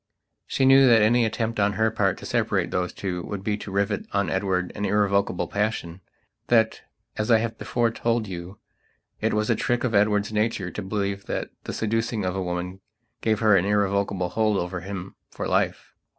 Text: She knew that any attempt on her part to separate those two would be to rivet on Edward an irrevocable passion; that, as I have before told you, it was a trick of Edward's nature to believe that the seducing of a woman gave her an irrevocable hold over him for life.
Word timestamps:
She 0.47 0.65
knew 0.65 0.87
that 0.87 1.03
any 1.03 1.25
attempt 1.25 1.59
on 1.59 1.73
her 1.73 1.91
part 1.91 2.17
to 2.17 2.25
separate 2.25 2.71
those 2.71 2.91
two 2.91 3.21
would 3.21 3.43
be 3.43 3.55
to 3.57 3.69
rivet 3.69 4.07
on 4.13 4.31
Edward 4.31 4.71
an 4.73 4.83
irrevocable 4.83 5.47
passion; 5.47 6.01
that, 6.47 6.81
as 7.17 7.29
I 7.29 7.37
have 7.37 7.59
before 7.59 7.91
told 7.91 8.25
you, 8.27 8.57
it 9.19 9.31
was 9.31 9.51
a 9.51 9.55
trick 9.55 9.83
of 9.83 9.93
Edward's 9.93 10.33
nature 10.33 10.71
to 10.71 10.81
believe 10.81 11.27
that 11.27 11.51
the 11.65 11.71
seducing 11.73 12.25
of 12.25 12.35
a 12.35 12.41
woman 12.41 12.81
gave 13.21 13.41
her 13.41 13.55
an 13.55 13.65
irrevocable 13.65 14.29
hold 14.29 14.57
over 14.57 14.79
him 14.81 15.13
for 15.29 15.47
life. 15.47 15.93